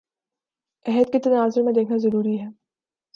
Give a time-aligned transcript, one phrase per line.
[0.85, 2.47] عہد کے تناظر میں دیکھنا ضروری ہے